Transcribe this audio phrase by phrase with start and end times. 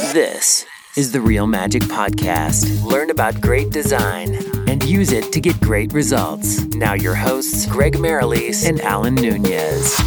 [0.00, 0.64] This
[0.96, 2.84] is the Real Magic Podcast.
[2.84, 4.36] Learn about great design
[4.68, 6.64] and use it to get great results.
[6.66, 9.98] Now, your hosts, Greg Merrilees and Alan Nunez.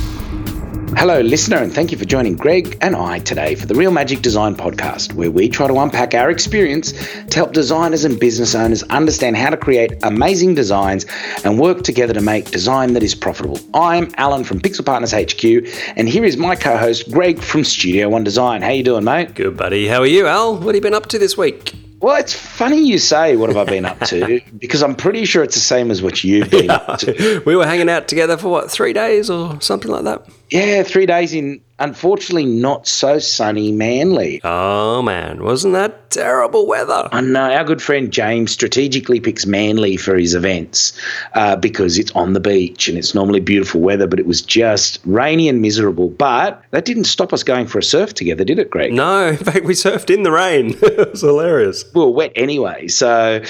[0.98, 4.22] Hello, listener, and thank you for joining Greg and I today for the Real Magic
[4.22, 8.84] Design Podcast, where we try to unpack our experience to help designers and business owners
[8.84, 11.06] understand how to create amazing designs
[11.44, 13.58] and work together to make design that is profitable.
[13.74, 18.26] I'm Alan from Pixel Partners HQ, and here is my co-host Greg from Studio One
[18.26, 18.62] Design.
[18.62, 19.34] How you doing, mate?
[19.34, 19.88] Good, buddy.
[19.88, 20.58] How are you, Al?
[20.58, 21.74] What have you been up to this week?
[22.02, 24.42] Well, it's funny you say, what have I been up to?
[24.58, 27.42] because I'm pretty sure it's the same as what you've been up to.
[27.46, 30.28] We were hanging out together for what, three days or something like that?
[30.52, 34.42] Yeah, three days in, unfortunately, not so sunny Manly.
[34.44, 35.44] Oh, man.
[35.44, 37.08] Wasn't that terrible weather?
[37.14, 40.92] I know our good friend James strategically picks Manly for his events
[41.36, 45.00] uh, because it's on the beach and it's normally beautiful weather, but it was just
[45.06, 46.10] rainy and miserable.
[46.10, 48.92] But that didn't stop us going for a surf together, did it, Greg?
[48.92, 50.78] No, in fact, we surfed in the rain.
[50.82, 51.86] it was hilarious.
[51.96, 52.90] we were wet anyway.
[52.90, 53.42] So,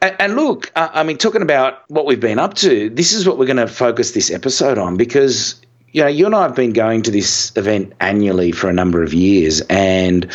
[0.00, 3.26] and, and look, uh, I mean, talking about what we've been up to, this is
[3.28, 5.60] what we're going to focus this episode on because.
[5.94, 9.04] You know, you and I have been going to this event annually for a number
[9.04, 10.26] of years, and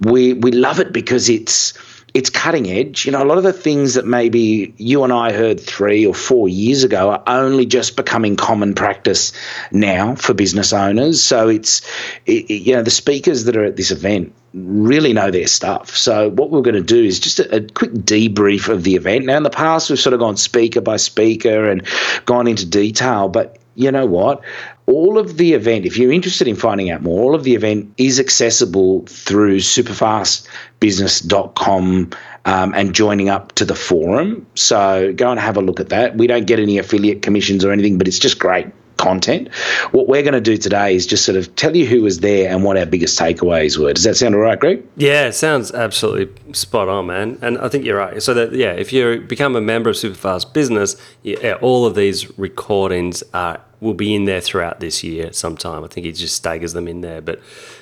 [0.00, 1.74] we we love it because it's
[2.14, 3.04] it's cutting edge.
[3.04, 6.14] You know, a lot of the things that maybe you and I heard three or
[6.14, 9.34] four years ago are only just becoming common practice
[9.70, 11.22] now for business owners.
[11.22, 11.82] So it's,
[12.24, 15.94] it, it- you know, the speakers that are at this event really know their stuff.
[15.94, 19.26] So what we're going to do is just a, a quick debrief of the event.
[19.26, 21.86] Now, in the past, we've sort of gone speaker by speaker and
[22.24, 24.42] gone into detail, but you know what?
[24.86, 27.92] All of the event, if you're interested in finding out more, all of the event
[27.98, 32.10] is accessible through superfastbusiness.com
[32.46, 34.46] um, and joining up to the forum.
[34.54, 36.16] So go and have a look at that.
[36.16, 39.52] We don't get any affiliate commissions or anything, but it's just great content.
[39.92, 42.50] What we're going to do today is just sort of tell you who was there
[42.50, 43.92] and what our biggest takeaways were.
[43.92, 44.86] Does that sound all right, Greg?
[44.96, 47.38] Yeah, it sounds absolutely spot on, man.
[47.42, 48.22] And I think you're right.
[48.22, 52.36] So that yeah, if you become a member of Superfast Business, yeah, all of these
[52.38, 55.84] recordings are will be in there throughout this year sometime.
[55.84, 57.20] I think he just staggers them in there.
[57.20, 57.40] But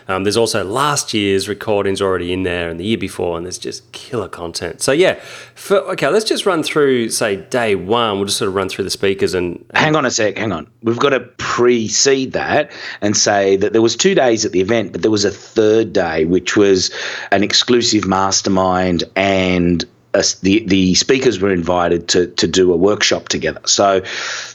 [0.08, 3.58] um, there's also last year's recordings already in there and the year before, and there's
[3.58, 4.82] just killer content.
[4.82, 5.14] So yeah,
[5.54, 8.16] for, okay, let's just run through say day one.
[8.16, 10.50] We'll just sort of run through the speakers and, and Hang on a sec, hang
[10.50, 10.66] on.
[10.82, 14.92] We've got to precede that and say that there was two days at the event,
[14.92, 16.90] but there was a third day, which was
[17.30, 19.84] an exclusive mastermind and
[20.14, 23.60] a, the the speakers were invited to to do a workshop together.
[23.66, 24.02] So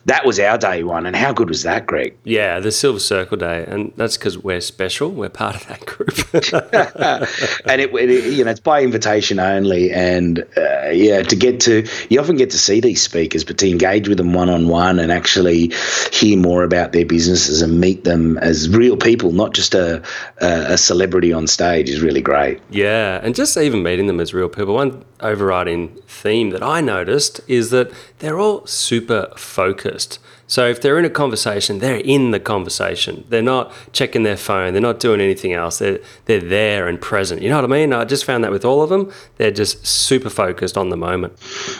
[0.05, 2.15] that was our day one, and how good was that, Greg?
[2.23, 5.09] yeah, the Silver Circle Day, and that's because we're special.
[5.11, 6.09] We're part of that group.
[7.65, 9.91] and it, it, you know, it's by invitation only.
[9.91, 13.69] And uh, yeah, to get to, you often get to see these speakers, but to
[13.69, 15.73] engage with them one on one and actually
[16.11, 20.03] hear more about their businesses and meet them as real people, not just a,
[20.41, 22.61] a, a celebrity on stage, is really great.
[22.69, 24.75] Yeah, and just even meeting them as real people.
[24.75, 25.03] One
[25.49, 30.19] overriding theme that I noticed is that they're all super focused.
[30.45, 33.23] So if they're in a conversation, they're in the conversation.
[33.29, 34.73] They're not checking their phone.
[34.73, 35.77] They're not doing anything else.
[35.77, 37.41] They're they're there and present.
[37.41, 37.93] You know what I mean?
[37.93, 41.33] I just found that with all of them, they're just super focused on the moment.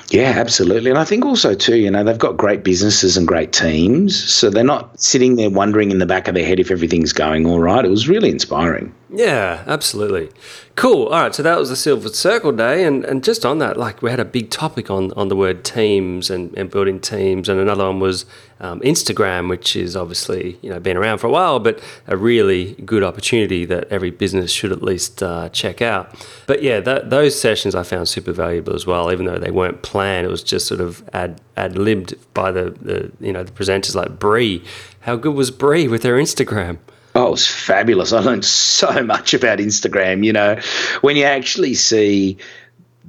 [0.09, 0.91] Yeah, absolutely.
[0.91, 4.50] And I think also too, you know, they've got great businesses and great teams, so
[4.50, 7.59] they're not sitting there wondering in the back of their head if everything's going all
[7.59, 7.84] right.
[7.84, 8.94] It was really inspiring.
[9.11, 10.29] Yeah, absolutely.
[10.75, 11.07] Cool.
[11.07, 14.03] All right, so that was the Silver Circle Day, and, and just on that, like
[14.03, 17.59] we had a big topic on, on the word teams and, and building teams, and
[17.59, 18.25] another one was
[18.59, 22.75] um, Instagram, which is obviously you know been around for a while, but a really
[22.85, 26.13] good opportunity that every business should at least uh, check out.
[26.45, 29.81] But yeah, that, those sessions I found super valuable as well, even though they weren't
[29.81, 30.27] planned.
[30.27, 33.95] It was just sort of ad ad libbed by the, the you know the presenters
[33.95, 34.63] like Bree.
[35.01, 36.77] How good was Bree with her Instagram?
[37.15, 38.13] Oh, it was fabulous.
[38.13, 40.25] I learned so much about Instagram.
[40.25, 40.59] You know,
[41.01, 42.37] when you actually see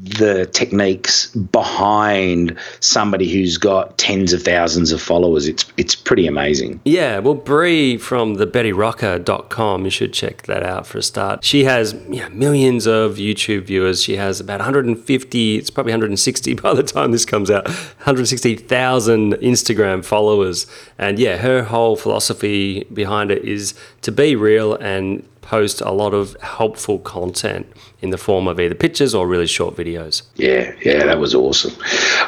[0.02, 6.80] the techniques behind somebody who's got tens of thousands of followers, it's it's pretty amazing.
[6.84, 11.44] Yeah, well, Bree from the BettyRocker.com, you should check that out for a start.
[11.44, 14.02] She has you know, millions of YouTube viewers.
[14.02, 20.04] She has about 150, it's probably 160 by the time this comes out, 160,000 Instagram
[20.04, 20.66] followers.
[20.98, 26.14] And yeah, her whole philosophy behind it is to be real and post a lot
[26.14, 27.66] of helpful content
[28.02, 30.22] in the form of either pictures or really short videos.
[30.36, 31.72] Yeah, yeah, that was awesome.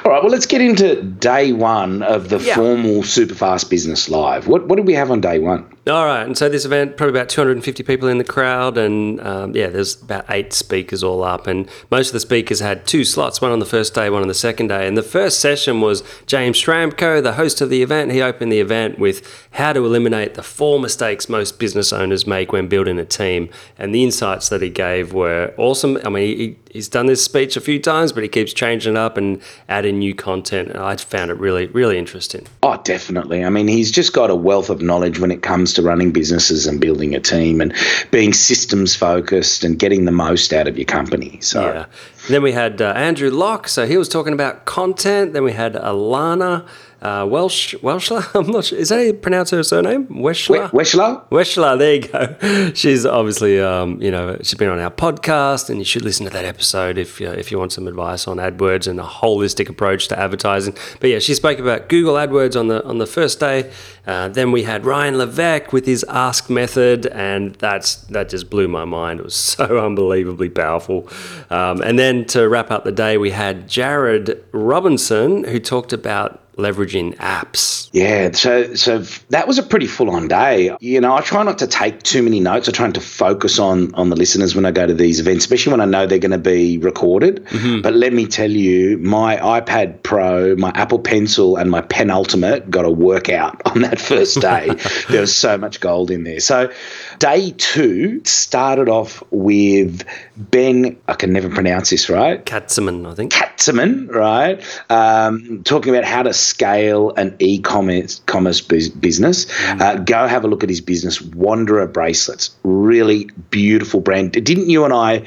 [0.04, 2.54] All right, well, let's get into day one of the Yeah.
[2.56, 4.46] formal Superfast Business Live.
[4.48, 5.64] What what did we have on day one?
[5.88, 9.56] All right, and so this event probably about 250 people in the crowd, and um,
[9.56, 13.40] yeah, there's about eight speakers all up, and most of the speakers had two slots,
[13.40, 14.86] one on the first day, one on the second day.
[14.86, 18.12] And the first session was James Schramko, the host of the event.
[18.12, 22.52] He opened the event with how to eliminate the four mistakes most business owners make
[22.52, 23.48] when building a team.
[23.76, 25.98] And the insights that he gave were awesome.
[26.04, 28.98] I mean, he, he's done this speech a few times, but he keeps changing it
[28.98, 30.70] up and adding new content.
[30.70, 32.46] And I found it really, really interesting.
[32.62, 33.44] Oh, definitely.
[33.44, 36.66] I mean, he's just got a wealth of knowledge when it comes to running businesses
[36.66, 37.74] and building a team and
[38.10, 41.38] being systems focused and getting the most out of your company.
[41.40, 41.62] So.
[41.62, 41.86] Yeah.
[42.28, 45.32] Then we had uh, Andrew Lock, so he was talking about content.
[45.32, 46.66] Then we had Alana
[47.02, 48.24] uh, Welsh Welshler.
[48.34, 48.78] I'm not sure.
[48.78, 50.06] Is that how you pronounce her surname?
[50.06, 50.70] Weschler.
[50.70, 51.28] Weschler.
[51.30, 51.78] Weschler.
[51.78, 52.72] There you go.
[52.74, 56.32] She's obviously, um, you know, she's been on our podcast, and you should listen to
[56.32, 60.08] that episode if you, if you want some advice on AdWords and a holistic approach
[60.08, 60.76] to advertising.
[61.00, 63.72] But yeah, she spoke about Google AdWords on the on the first day.
[64.06, 68.68] Uh, then we had Ryan Levesque with his Ask method, and that's that just blew
[68.68, 69.20] my mind.
[69.20, 71.08] It was so unbelievably powerful.
[71.50, 76.41] Um, and then to wrap up the day, we had Jared Robinson who talked about
[76.56, 77.88] leveraging apps.
[77.92, 78.98] Yeah, so so
[79.30, 80.74] that was a pretty full on day.
[80.80, 82.68] You know, I try not to take too many notes.
[82.68, 85.72] I try to focus on on the listeners when I go to these events, especially
[85.72, 87.44] when I know they're going to be recorded.
[87.46, 87.82] Mm-hmm.
[87.82, 92.84] But let me tell you, my iPad Pro, my Apple Pencil, and my Penultimate got
[92.84, 94.70] a workout on that first day.
[95.08, 96.40] there was so much gold in there.
[96.40, 96.72] So
[97.18, 100.04] day two started off with
[100.36, 100.96] Ben.
[101.08, 102.44] I can never pronounce this right.
[102.44, 103.32] Katzman, I think.
[103.32, 104.62] Katzman, right?
[104.90, 109.46] Um, talking about how to scale an e-commerce commerce business.
[109.46, 109.80] Mm.
[109.80, 112.50] Uh, go have a look at his business, Wanderer Bracelets.
[112.62, 114.32] Really beautiful brand.
[114.32, 115.24] Didn't you and I,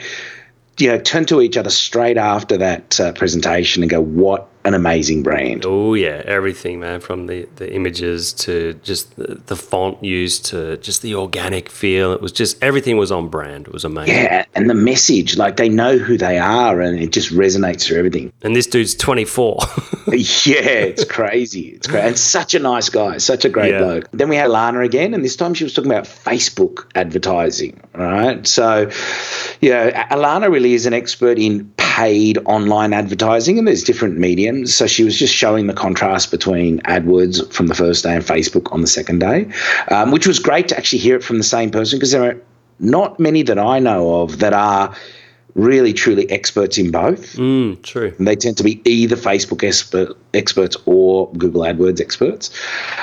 [0.77, 4.73] you know, turn to each other straight after that uh, presentation and go, "What an
[4.73, 5.63] amazing brand.
[5.65, 10.77] Oh yeah, everything, man, from the, the images to just the, the, font used to
[10.77, 12.13] just the organic feel.
[12.13, 13.67] It was just everything was on brand.
[13.67, 14.15] It was amazing.
[14.15, 18.00] Yeah, and the message, like they know who they are, and it just resonates through
[18.00, 18.33] everything.
[18.41, 19.59] And this dude's twenty four.
[20.07, 21.69] yeah, it's crazy.
[21.69, 23.79] It's great, and such a nice guy, such a great yeah.
[23.79, 24.09] bloke.
[24.12, 27.79] Then we had Lana again, and this time she was talking about Facebook advertising.
[27.94, 28.89] Right, so
[29.62, 34.75] yeah, Alana really is an expert in paid online advertising, and there's different mediums.
[34.75, 38.74] So she was just showing the contrast between AdWords from the first day and Facebook
[38.74, 39.50] on the second day,
[39.89, 42.38] um, which was great to actually hear it from the same person because there are
[42.80, 44.94] not many that I know of that are
[45.53, 47.38] really truly experts in both.
[47.38, 48.13] Mm, true.
[48.18, 52.52] And they tend to be either Facebook expert, experts or Google AdWords experts.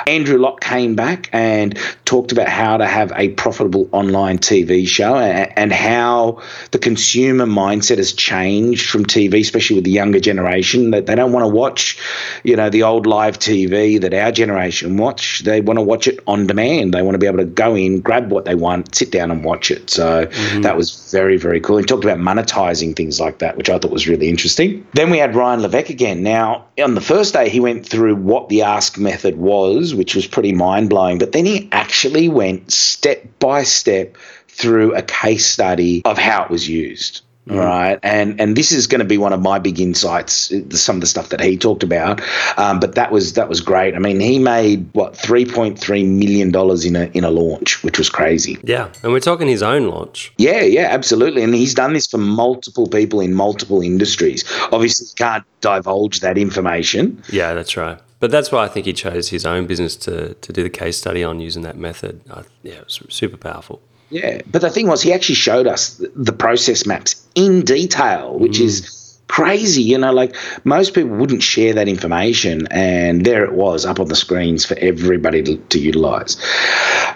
[0.07, 5.17] Andrew Lock came back and talked about how to have a profitable online TV show
[5.17, 11.07] and, how the consumer mindset has changed from TV, especially with the younger generation, that
[11.07, 11.99] they don't want to watch,
[12.45, 15.41] you know, the old live TV that our generation watch.
[15.41, 16.93] They want to watch it on demand.
[16.93, 19.43] They want to be able to go in, grab what they want, sit down and
[19.45, 19.89] watch it.
[19.89, 20.61] So mm-hmm.
[20.61, 21.79] that was very, very cool.
[21.79, 24.87] He talked about monetizing things like that, which I thought was really interesting.
[24.93, 26.23] Then we had Ryan Levesque again.
[26.23, 30.27] Now, on the first day, he went through what the ask method was, which was
[30.27, 34.17] pretty mind blowing, but then he actually went step by step
[34.49, 37.23] through a case study of how it was used.
[37.49, 37.57] Mm.
[37.57, 40.53] Right, and and this is going to be one of my big insights.
[40.79, 42.21] Some of the stuff that he talked about,
[42.57, 43.97] um, but that was that was great.
[43.97, 47.83] I mean, he made what three point three million dollars in a in a launch,
[47.83, 48.59] which was crazy.
[48.63, 50.33] Yeah, and we're talking his own launch.
[50.39, 51.43] Yeah, yeah, absolutely.
[51.43, 54.45] And he's done this for multiple people in multiple industries.
[54.71, 57.25] Obviously, can't divulge that information.
[57.29, 57.99] Yeah, that's right.
[58.21, 60.97] But that's why I think he chose his own business to to do the case
[60.97, 62.21] study on using that method.
[62.31, 63.83] I, yeah, it was super powerful.
[64.13, 68.59] Yeah, but the thing was, he actually showed us the process maps in detail, which
[68.59, 68.67] mm.
[68.67, 69.83] is crazy.
[69.83, 74.09] You know, like most people wouldn't share that information, and there it was up on
[74.09, 76.37] the screens for everybody to, to utilize.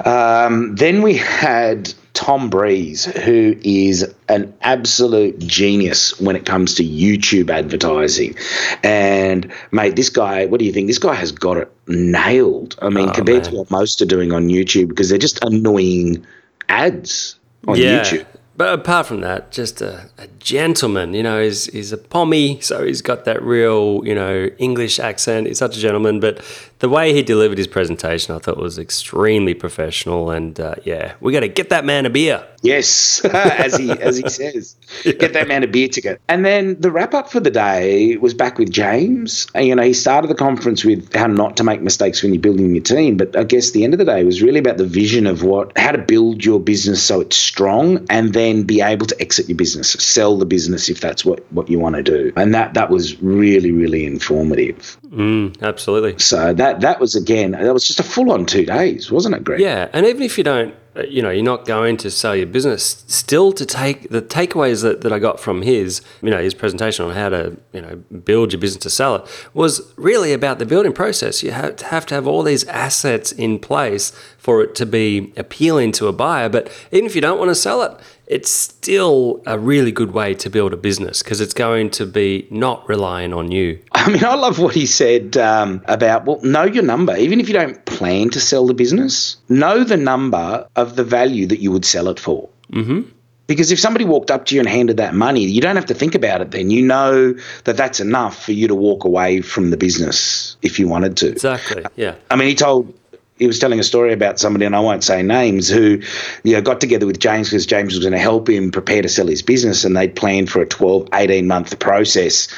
[0.07, 6.83] Um, then we had Tom Breeze, who is an absolute genius when it comes to
[6.83, 8.37] YouTube advertising.
[8.83, 10.87] And, mate, this guy, what do you think?
[10.87, 12.75] This guy has got it nailed.
[12.81, 13.53] I mean, oh, compared man.
[13.53, 16.25] to what most are doing on YouTube, because they're just annoying
[16.69, 18.03] ads on yeah.
[18.03, 18.27] YouTube.
[18.57, 21.13] But apart from that, just a, a, gentleman.
[21.13, 25.47] You know, he's, he's a pommy, so he's got that real, you know, English accent.
[25.47, 26.21] He's such a gentleman.
[26.21, 26.43] But
[26.79, 30.31] the way he delivered his presentation, I thought was extremely professional.
[30.31, 32.47] And uh, yeah, we got to get that man a beer.
[32.63, 35.13] Yes, as he as he says, yeah.
[35.13, 36.21] get that man a beer ticket.
[36.29, 39.47] And then the wrap up for the day was back with James.
[39.55, 42.43] And, you know, he started the conference with how not to make mistakes when you're
[42.43, 43.17] building your team.
[43.17, 45.77] But I guess the end of the day was really about the vision of what
[45.79, 49.57] how to build your business so it's strong, and then be able to exit your
[49.57, 52.33] business, sell the business if that's what what you want to do.
[52.37, 54.99] And that that was really really informative.
[55.07, 56.19] Mm, absolutely.
[56.19, 59.45] So that that was again that was just a full on two days, wasn't it,
[59.45, 59.61] Greg?
[59.61, 60.75] Yeah, and even if you don't
[61.09, 63.05] you know, you're not going to sell your business.
[63.07, 67.05] Still, to take the takeaways that, that I got from his, you know, his presentation
[67.05, 70.67] on how to, you know, build your business to sell it was really about the
[70.67, 71.43] building process.
[71.43, 75.33] You have to have, to have all these assets in place for it to be
[75.37, 76.49] appealing to a buyer.
[76.49, 80.35] But even if you don't want to sell it, it's still a really good way
[80.35, 83.81] to build a business because it's going to be not relying on you.
[83.93, 87.17] I mean, I love what he said um, about, well, know your number.
[87.17, 91.47] Even if you don't plan to sell the business, know the number of the value
[91.47, 92.49] that you would sell it for.
[92.73, 93.11] Mm-hmm.
[93.47, 95.95] Because if somebody walked up to you and handed that money, you don't have to
[95.95, 96.71] think about it then.
[96.71, 100.89] You know that that's enough for you to walk away from the business if you
[100.89, 101.31] wanted to.
[101.31, 101.85] Exactly.
[101.95, 102.17] Yeah.
[102.31, 102.93] I mean, he told
[103.39, 106.01] he was telling a story about somebody, and I won't say names, who
[106.43, 109.09] you know got together with James because James was going to help him prepare to
[109.09, 112.49] sell his business, and they'd planned for a 12, 18 month process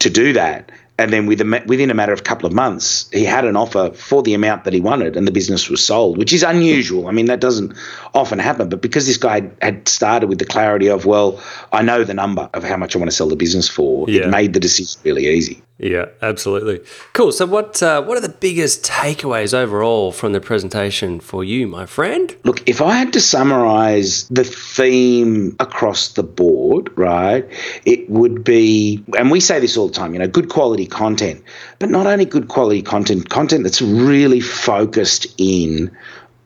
[0.00, 0.70] to do that.
[0.98, 3.54] And then with a, within a matter of a couple of months, he had an
[3.54, 7.06] offer for the amount that he wanted, and the business was sold, which is unusual.
[7.06, 7.74] I mean, that doesn't
[8.14, 8.70] often happen.
[8.70, 11.38] But because this guy had started with the clarity of, well,
[11.70, 14.22] I know the number of how much I want to sell the business for, Yeah.
[14.22, 15.62] it made the decision really easy.
[15.78, 16.80] Yeah, absolutely.
[17.12, 17.32] Cool.
[17.32, 21.84] So, what uh, what are the biggest takeaways overall from the presentation for you, my
[21.84, 22.34] friend?
[22.44, 27.46] Look, if I had to summarize the theme across the board, right,
[27.84, 31.42] it would be, and we say this all the time, you know, good quality content,
[31.78, 35.94] but not only good quality content, content that's really focused in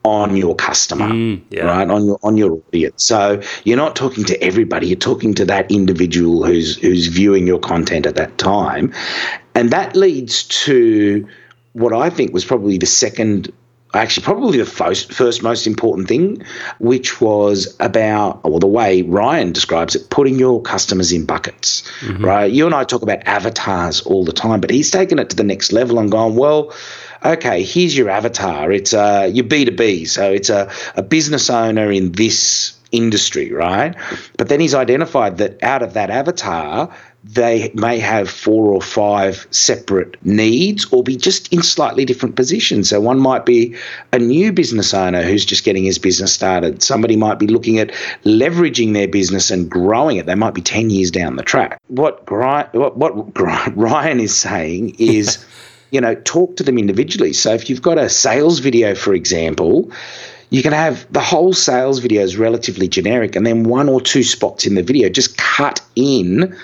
[0.02, 1.64] on your customer, mm, yeah.
[1.64, 3.04] right, on your on your audience.
[3.04, 7.58] So you're not talking to everybody; you're talking to that individual who's who's viewing your
[7.58, 8.92] content at that time,
[9.54, 11.28] and that leads to
[11.72, 13.52] what I think was probably the second
[13.94, 16.42] actually probably the first, first most important thing,
[16.78, 22.24] which was about, or the way Ryan describes it, putting your customers in buckets, mm-hmm.
[22.24, 22.50] right?
[22.50, 25.44] You and I talk about avatars all the time, but he's taken it to the
[25.44, 26.72] next level and gone, well,
[27.24, 28.72] okay, here's your avatar.
[28.72, 30.08] It's uh, your B2B.
[30.08, 33.94] So it's a, a business owner in this industry, right?
[34.36, 39.46] But then he's identified that out of that avatar, they may have four or five
[39.50, 42.88] separate needs or be just in slightly different positions.
[42.88, 43.76] So one might be
[44.12, 46.82] a new business owner who's just getting his business started.
[46.82, 47.90] Somebody might be looking at
[48.24, 50.26] leveraging their business and growing it.
[50.26, 51.80] They might be 10 years down the track.
[51.88, 53.36] What, Gri- what, what
[53.76, 55.44] Ryan is saying is,
[55.90, 57.32] you know, talk to them individually.
[57.32, 59.90] So if you've got a sales video, for example,
[60.50, 64.22] you can have the whole sales video is relatively generic and then one or two
[64.22, 66.56] spots in the video just cut in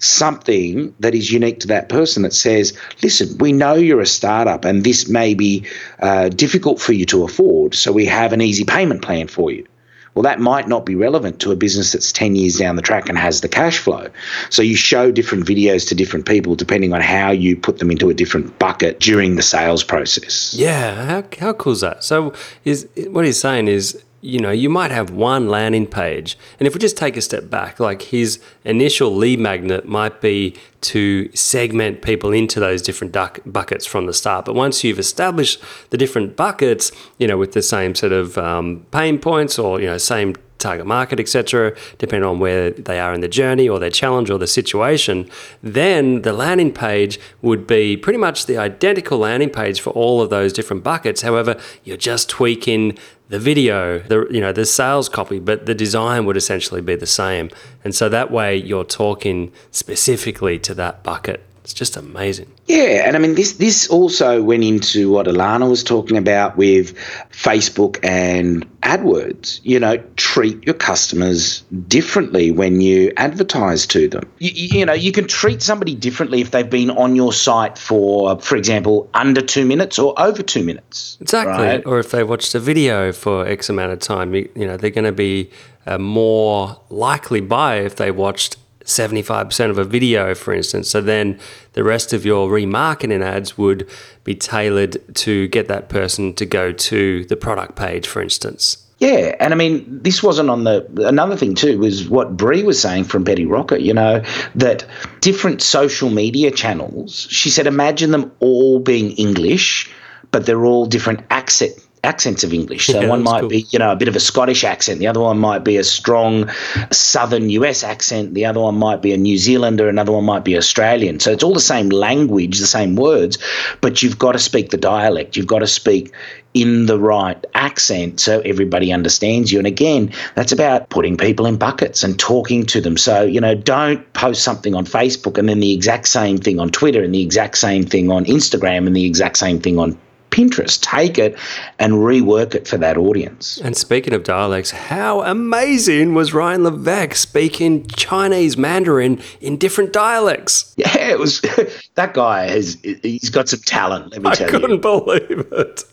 [0.00, 4.64] something that is unique to that person that says, listen, we know you're a startup
[4.64, 5.66] and this may be
[6.00, 9.66] uh, difficult for you to afford, so we have an easy payment plan for you.
[10.14, 13.08] Well, that might not be relevant to a business that's 10 years down the track
[13.08, 14.08] and has the cash flow.
[14.50, 18.10] So you show different videos to different people depending on how you put them into
[18.10, 20.54] a different bucket during the sales process.
[20.54, 22.02] Yeah, how, how cool is that?
[22.02, 22.32] So,
[22.64, 26.74] is what he's saying is, you know, you might have one landing page, and if
[26.74, 32.02] we just take a step back, like his initial lead magnet might be to segment
[32.02, 34.44] people into those different duck buckets from the start.
[34.44, 38.86] But once you've established the different buckets, you know, with the same sort of um,
[38.90, 43.20] pain points or you know, same target market, etc., depending on where they are in
[43.20, 45.28] the journey or their challenge or the situation,
[45.62, 50.30] then the landing page would be pretty much the identical landing page for all of
[50.30, 51.22] those different buckets.
[51.22, 52.96] However, you're just tweaking
[53.30, 57.06] the video, the you know, the sales copy, but the design would essentially be the
[57.06, 57.48] same.
[57.84, 61.46] And so that way you're talking specifically to that bucket.
[61.64, 62.50] It's just amazing.
[62.66, 66.96] Yeah, and I mean this this also went into what Alana was talking about with
[67.30, 69.60] Facebook and AdWords.
[69.62, 74.30] You know, treat your customers differently when you advertise to them.
[74.38, 78.40] You, you know, you can treat somebody differently if they've been on your site for,
[78.40, 81.18] for example, under two minutes or over two minutes.
[81.20, 81.52] Exactly.
[81.52, 81.84] right?
[81.84, 84.90] Or if they watched a video for X amount of time, you, you know, they're
[84.90, 85.50] going to be
[85.86, 88.56] a more likely buyer if they watched
[88.90, 90.90] 75% of a video, for instance.
[90.90, 91.38] So then
[91.72, 93.88] the rest of your remarketing ads would
[94.24, 98.86] be tailored to get that person to go to the product page, for instance.
[98.98, 100.86] Yeah, and I mean, this wasn't on the.
[101.08, 103.76] Another thing too was what Bree was saying from Betty Rocker.
[103.76, 104.22] You know
[104.56, 104.84] that
[105.20, 107.26] different social media channels.
[107.30, 109.90] She said, imagine them all being English,
[110.30, 112.86] but they're all different accent accents of English.
[112.86, 113.50] So Yeah, one might cool.
[113.50, 115.00] be, you know, a bit of a Scottish accent.
[115.00, 116.50] The other one might be a strong
[116.90, 118.34] Southern US accent.
[118.34, 119.88] The other one might be a New Zealander.
[119.88, 121.20] Another one might be Australian.
[121.20, 123.38] So it's all the same language, the same words,
[123.80, 125.36] but you've got to speak the dialect.
[125.36, 126.12] You've got to speak
[126.52, 129.58] in the right accent so everybody understands you.
[129.58, 132.96] And again, that's about putting people in buckets and talking to them.
[132.96, 136.70] So, you know, don't post something on Facebook and then the exact same thing on
[136.70, 139.96] Twitter and the exact same thing on Instagram and the exact same thing on
[140.30, 140.80] Pinterest.
[140.80, 141.38] Take it
[141.78, 143.60] and rework it for that audience.
[143.62, 150.74] And speaking of dialects, how amazing was Ryan Levesque speaking Chinese Mandarin in different dialects?
[150.76, 151.40] Yeah, it was.
[151.94, 152.78] that guy has.
[153.02, 154.12] He's got some talent.
[154.12, 155.84] Let me I tell you, I couldn't believe it.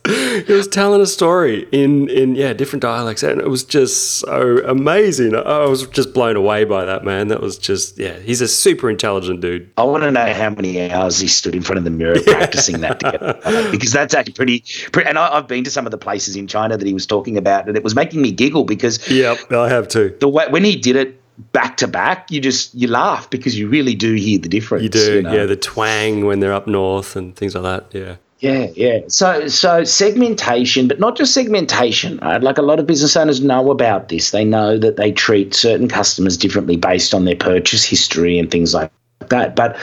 [0.48, 4.60] He was telling a story in in yeah different dialects, and it was just so
[4.66, 5.36] amazing.
[5.36, 7.28] I was just blown away by that man.
[7.30, 8.20] That was just yeah.
[8.20, 9.72] He's a super intelligent dude.
[9.78, 12.82] I want to know how many hours he stood in front of the mirror practicing
[12.82, 13.40] that together,
[13.72, 14.64] because that's actually pretty.
[14.92, 17.06] pretty and I, I've been to some of the places in China that he was
[17.06, 20.16] talking about, and it was making me giggle because yeah, I have too.
[20.20, 23.68] the way when he did it back to back, you just you laugh because you
[23.70, 24.84] really do hear the difference.
[24.84, 25.34] You do, know?
[25.34, 25.46] yeah.
[25.46, 27.98] The twang when they're up north and things like that.
[27.98, 28.16] Yeah.
[28.40, 29.00] Yeah, yeah.
[29.08, 32.20] So so segmentation, but not just segmentation.
[32.20, 32.42] Right?
[32.42, 34.30] Like a lot of business owners know about this.
[34.30, 38.76] They know that they treat certain customers differently based on their purchase history and things
[38.76, 38.92] like
[39.30, 39.56] that.
[39.56, 39.78] But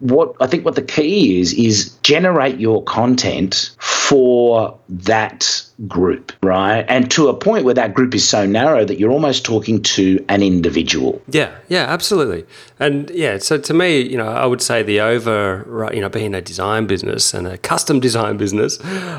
[0.00, 6.84] what I think what the key is is generate your content for that group, right?
[6.88, 10.24] And to a point where that group is so narrow that you're almost talking to
[10.28, 11.20] an individual.
[11.28, 12.46] Yeah, yeah, absolutely.
[12.78, 16.34] And yeah, so to me, you know, I would say the over, you know, being
[16.34, 18.78] a design business and a custom design business,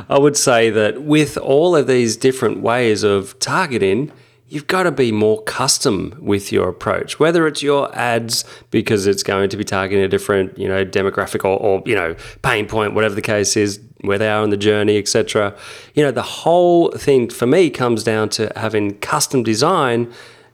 [0.09, 4.11] I would say that with all of these different ways of targeting,
[4.49, 9.23] you've got to be more custom with your approach, whether it's your ads because it's
[9.23, 12.93] going to be targeting a different, you know, demographic or, or you know, pain point,
[12.93, 15.55] whatever the case is, where they are on the journey, etc.
[15.95, 20.13] You know, the whole thing for me comes down to having custom design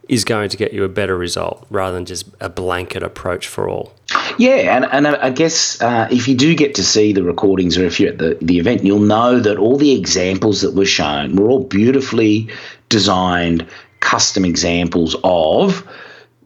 [0.09, 3.69] is going to get you a better result rather than just a blanket approach for
[3.69, 3.93] all.
[4.37, 7.85] Yeah, and, and I guess uh, if you do get to see the recordings or
[7.85, 11.35] if you're at the, the event, you'll know that all the examples that were shown
[11.35, 12.49] were all beautifully
[12.89, 13.65] designed,
[14.03, 15.87] custom examples of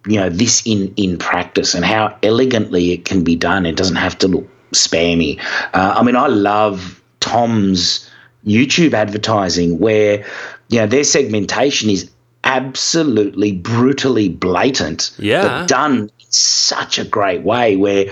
[0.05, 3.65] you know this in in practice and how elegantly it can be done.
[3.65, 5.39] It doesn't have to look spammy.
[5.73, 8.09] Uh, I mean, I love Tom's
[8.45, 10.25] YouTube advertising where
[10.69, 12.09] you know their segmentation is
[12.43, 15.41] absolutely brutally blatant Yeah.
[15.41, 18.05] but done in such a great way where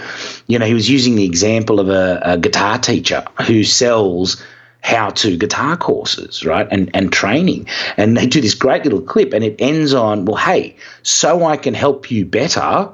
[0.47, 4.43] you know he was using the example of a, a guitar teacher who sells
[4.86, 9.34] how to guitar courses right and and training and they do this great little clip
[9.34, 12.88] and it ends on well hey so i can help you better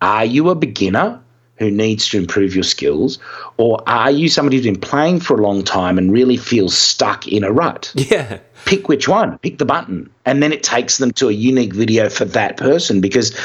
[0.00, 1.18] are you a beginner
[1.58, 3.18] who needs to improve your skills
[3.56, 7.26] or are you somebody who's been playing for a long time and really feels stuck
[7.26, 8.38] in a rut Yeah.
[8.64, 10.08] pick which one, pick the button.
[10.24, 13.36] And then it takes them to a unique video for that person because,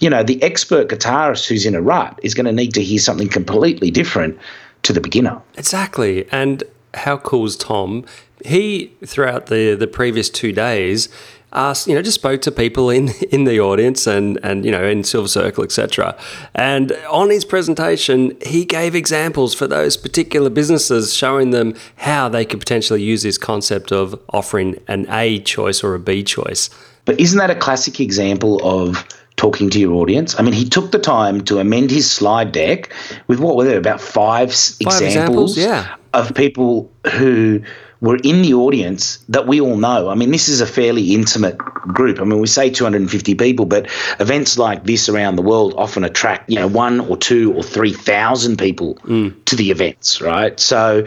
[0.00, 2.98] you know, the expert guitarist who's in a rut is going to need to hear
[2.98, 4.38] something completely different
[4.82, 5.40] to the beginner.
[5.56, 6.26] Exactly.
[6.32, 8.04] And how cool is Tom?
[8.44, 11.08] He, throughout the, the previous two days,
[11.52, 14.84] asked, you know, just spoke to people in, in the audience and, and, you know,
[14.84, 16.16] in Silver Circle, etc.
[16.54, 22.44] And on his presentation, he gave examples for those particular businesses, showing them how they
[22.44, 26.70] could potentially use this concept of offering an A choice or a B choice.
[27.04, 29.04] But isn't that a classic example of
[29.36, 30.38] talking to your audience?
[30.38, 32.92] I mean, he took the time to amend his slide deck
[33.26, 35.96] with what were there about five, Five examples, examples, yeah.
[36.14, 37.62] Of people who
[38.00, 40.10] were in the audience that we all know.
[40.10, 42.20] I mean, this is a fairly intimate group.
[42.20, 43.86] I mean, we say 250 people, but
[44.18, 48.58] events like this around the world often attract, you know, one or two or 3,000
[48.58, 49.44] people mm.
[49.44, 50.58] to the events, right?
[50.58, 51.06] So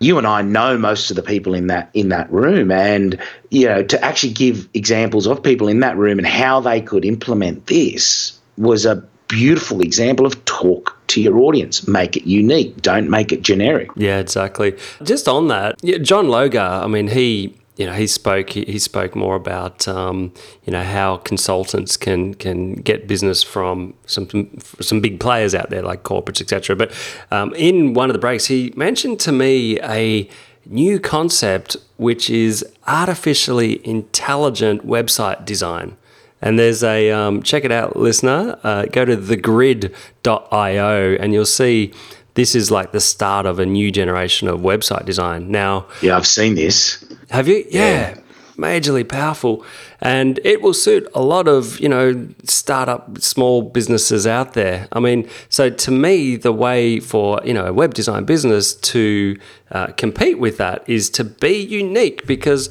[0.00, 3.18] you and I know most of the people in that in that room and
[3.50, 7.04] you know to actually give examples of people in that room and how they could
[7.04, 13.08] implement this was a beautiful example of talk to your audience make it unique don't
[13.08, 14.76] make it generic Yeah, exactly.
[15.02, 19.14] Just on that, John Logar, I mean, he you know he spoke he, he spoke
[19.14, 20.32] more about um,
[20.64, 25.82] you know how consultants can can get business from some some big players out there
[25.82, 26.76] like corporates etc.
[26.76, 26.92] But
[27.30, 30.28] um, in one of the breaks, he mentioned to me a
[30.66, 35.96] new concept which is artificially intelligent website design.
[36.40, 38.58] And there's a um, check it out, listener.
[38.62, 41.92] Uh, go to thegrid.io and you'll see
[42.34, 45.50] this is like the start of a new generation of website design.
[45.50, 47.64] Now, yeah i've seen this have you?
[47.70, 48.18] Yeah.
[48.56, 49.64] Majorly powerful.
[50.00, 54.88] And it will suit a lot of, you know, startup small businesses out there.
[54.92, 59.38] I mean, so to me, the way for, you know, a web design business to
[59.70, 62.68] uh, compete with that is to be unique because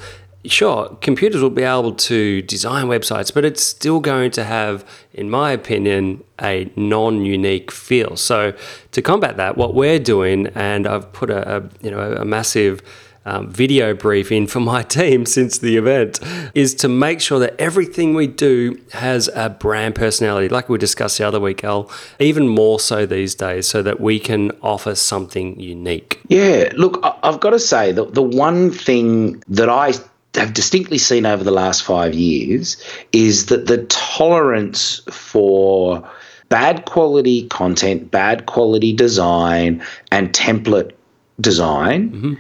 [0.52, 5.30] sure, computers will be able to design websites, but it's still going to have, in
[5.30, 8.16] my opinion, a non unique feel.
[8.16, 8.54] So
[8.92, 12.82] to combat that, what we're doing, and I've put a, a you know, a massive
[13.28, 16.20] um, video briefing for my team since the event
[16.56, 21.18] is to make sure that everything we do has a brand personality, like we discussed
[21.18, 25.60] the other week, Al, even more so these days, so that we can offer something
[25.60, 26.22] unique.
[26.30, 29.94] Yeah, look, I've got to say that the one thing that I
[30.36, 32.78] have distinctly seen over the last five years
[33.12, 36.08] is that the tolerance for
[36.50, 40.92] bad quality content, bad quality design, and template
[41.40, 42.34] design mm-hmm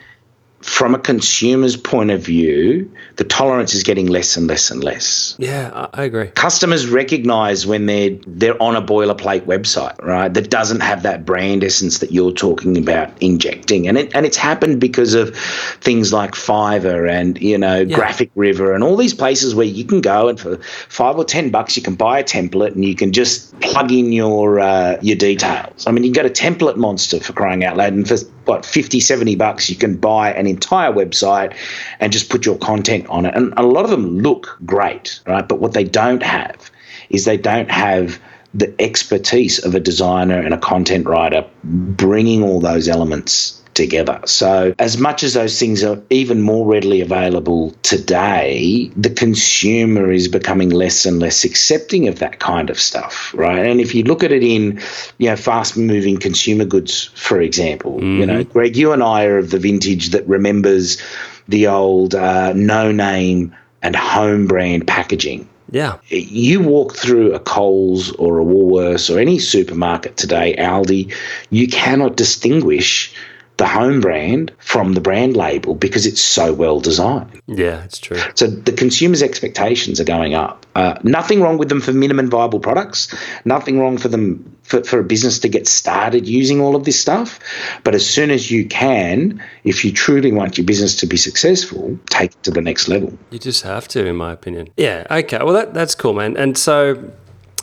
[0.67, 5.33] from a consumer's point of view, the tolerance is getting less and less and less.
[5.39, 6.27] Yeah, I agree.
[6.27, 11.63] Customers recognize when they're they're on a boilerplate website, right, that doesn't have that brand
[11.63, 15.35] essence that you're talking about injecting, and it and it's happened because of
[15.79, 17.95] things like Fiverr and you know yeah.
[17.95, 20.57] Graphic River and all these places where you can go and for
[20.89, 24.11] five or ten bucks you can buy a template and you can just plug in
[24.11, 25.87] your uh, your details.
[25.87, 28.65] I mean, you can go to Template Monster for crying out loud, and for what
[28.65, 31.55] 50 70 bucks you can buy an entire website
[31.99, 33.35] and just put your content on it.
[33.35, 35.47] And a lot of them look great right?
[35.47, 36.71] But what they don't have
[37.09, 38.19] is they don't have
[38.53, 44.19] the expertise of a designer and a content writer bringing all those elements together.
[44.25, 50.27] So, as much as those things are even more readily available today, the consumer is
[50.27, 53.65] becoming less and less accepting of that kind of stuff, right?
[53.65, 54.81] And if you look at it in,
[55.19, 58.19] you know, fast moving consumer goods, for example, mm-hmm.
[58.19, 58.51] you know, mm-hmm.
[58.51, 61.01] Greg, you and I are of the vintage that remembers
[61.47, 65.47] the old uh, no name and home brand packaging.
[65.69, 65.97] Yeah.
[66.07, 71.13] You walk through a Coles or a Woolworths or any supermarket today, Aldi,
[71.49, 73.13] you cannot distinguish
[73.57, 77.41] the home brand from the brand label because it's so well designed.
[77.47, 78.19] Yeah, it's true.
[78.35, 80.65] So the consumer's expectations are going up.
[80.75, 83.13] Uh, nothing wrong with them for minimum viable products.
[83.45, 86.99] Nothing wrong for them for, for a business to get started using all of this
[86.99, 87.39] stuff.
[87.83, 91.97] But as soon as you can, if you truly want your business to be successful,
[92.09, 93.17] take it to the next level.
[93.31, 94.69] You just have to, in my opinion.
[94.77, 95.07] Yeah.
[95.09, 95.39] Okay.
[95.39, 96.37] Well, that, that's cool, man.
[96.37, 97.11] And so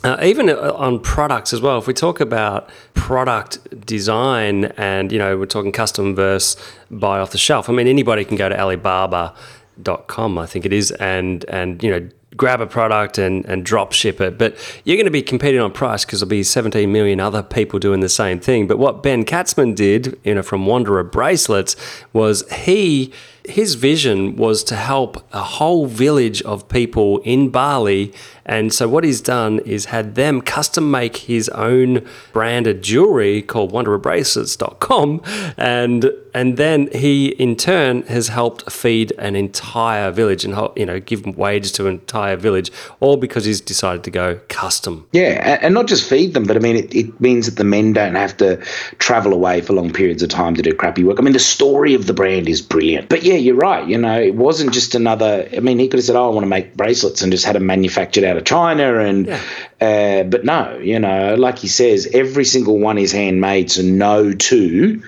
[0.05, 5.19] uh, even uh, on products as well, if we talk about product design and, you
[5.19, 8.61] know, we're talking custom versus buy off the shelf, I mean, anybody can go to
[8.61, 13.93] Alibaba.com, I think it is, and, and you know, grab a product and, and drop
[13.93, 14.37] ship it.
[14.37, 17.79] But you're going to be competing on price because there'll be 17 million other people
[17.79, 18.67] doing the same thing.
[18.67, 21.77] But what Ben Katzman did, you know, from Wanderer Bracelets
[22.13, 23.13] was he
[23.45, 28.13] his vision was to help a whole village of people in Bali
[28.47, 33.73] and so what he's done is had them custom make his own branded jewelry called
[33.73, 35.23] wandererbracelets.com
[35.57, 41.01] and and then he in turn has helped feed an entire village and you know
[41.01, 45.07] give wages to an entire village all because he's decided to go custom.
[45.13, 47.93] Yeah, and not just feed them, but I mean it, it means that the men
[47.93, 48.57] don't have to
[48.99, 51.19] travel away for long periods of time to do crappy work.
[51.19, 53.09] I mean the story of the brand is brilliant.
[53.09, 56.05] But yeah, you're right, you know, it wasn't just another I mean he could have
[56.05, 58.45] said, Oh, I want to make bracelets and just had them manufactured out out of
[58.45, 59.41] China, and yeah.
[59.81, 64.33] uh, but no, you know, like he says, every single one is handmade, so no
[64.33, 65.03] two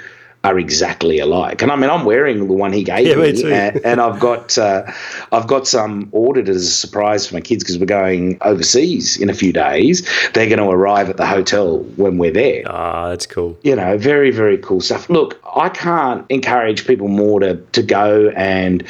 [0.47, 1.61] are exactly alike.
[1.63, 4.21] And I mean, I'm wearing the one he gave yeah, me, me and, and, I've
[4.21, 4.85] got uh,
[5.33, 9.29] I've got some ordered as a surprise for my kids because we're going overseas in
[9.29, 10.09] a few days.
[10.35, 12.63] They're going to arrive at the hotel when we're there.
[12.67, 13.59] Ah, that's cool.
[13.63, 15.11] You know, very very cool stuff.
[15.11, 18.85] Look, I can't encourage people more to to go and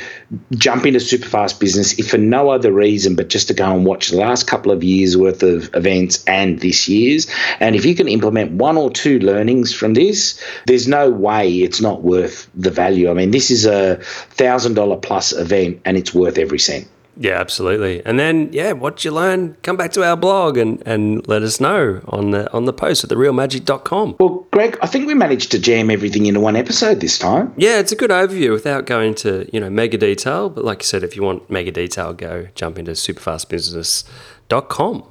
[0.53, 3.87] jump into super fast business if for no other reason but just to go and
[3.87, 7.27] watch the last couple of years worth of events and this year's.
[7.61, 11.81] And if you can implement one or two learnings from this, there's no way it's
[11.81, 13.11] not worth the value.
[13.11, 16.89] I mean, this is a thousand dollar plus event and it's worth every cent.
[17.19, 18.05] Yeah, absolutely.
[18.05, 21.59] And then, yeah, what you learn, come back to our blog and, and let us
[21.61, 24.17] know on the on the post at therealmagic.com.
[24.21, 27.55] Well, Greg, I think we managed to jam everything into one episode this time.
[27.57, 30.51] Yeah, it's a good overview without going to, you know, mega detail.
[30.51, 35.05] But like you said, if you want mega detail, go jump into superfastbusiness.com.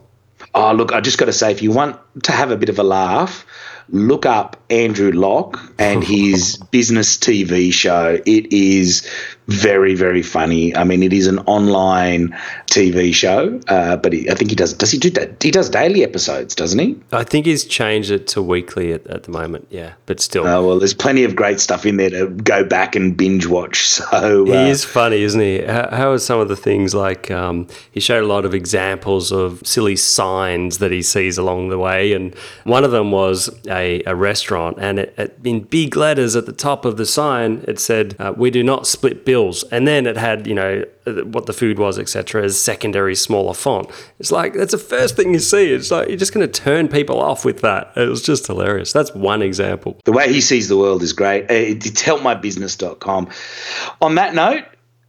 [0.53, 2.77] Oh, look, I just got to say, if you want to have a bit of
[2.77, 3.47] a laugh,
[3.89, 8.19] look up Andrew Lock and his business TV show.
[8.25, 9.09] It is
[9.47, 10.75] very very funny.
[10.75, 12.35] I mean, it is an online
[12.67, 14.73] TV show, uh, but he, I think he does.
[14.73, 15.41] Does he do that?
[15.41, 16.99] He does daily episodes, doesn't he?
[17.11, 19.67] I think he's changed it to weekly at, at the moment.
[19.69, 20.47] Yeah, but still.
[20.47, 23.75] Oh well, there's plenty of great stuff in there to go back and binge watch.
[24.05, 25.61] So uh, he is funny, isn't he?
[25.61, 29.31] How, how are some of the things like um, he showed a lot of examples
[29.31, 34.03] of silly signs that he sees along the way, and one of them was a,
[34.05, 37.79] a restaurant, and it, it, in big letters at the top of the sign, it
[37.79, 40.85] said, uh, "We do not split bills," and then it had you know
[41.25, 43.89] what the food was, etc., as secondary smaller font.
[44.19, 45.71] It's like that's the first thing you see.
[45.73, 47.91] It's like you're just going to turn people off with that.
[47.95, 48.93] It was just hilarious.
[48.93, 49.99] That's one example.
[50.05, 51.45] The way he sees the world is great.
[51.49, 53.29] It's helpmybusiness.com.
[54.01, 54.63] On that note,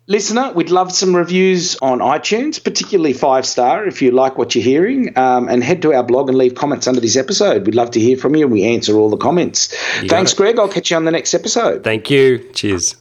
[0.09, 4.62] Listener, we'd love some reviews on iTunes, particularly five star if you like what you're
[4.62, 5.19] hearing.
[5.19, 7.67] Um, and head to our blog and leave comments under this episode.
[7.67, 9.75] We'd love to hear from you and we answer all the comments.
[10.01, 10.61] You Thanks, Greg.
[10.61, 11.83] I'll catch you on the next episode.
[11.83, 12.39] Thank you.
[12.53, 12.97] Cheers.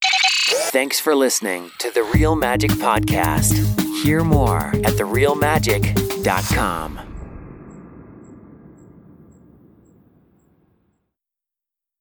[0.47, 3.53] Thanks for listening to the Real Magic Podcast.
[4.03, 7.04] Hear more at therealmagic.com.